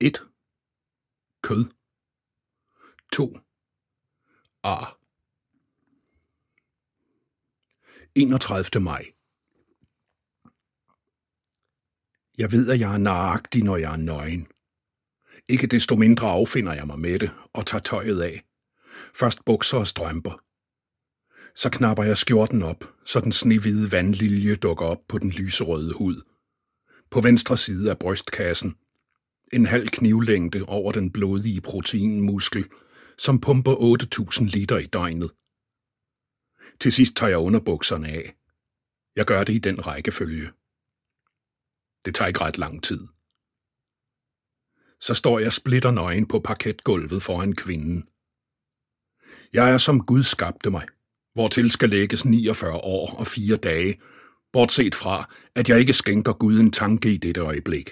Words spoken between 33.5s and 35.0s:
8.000 liter i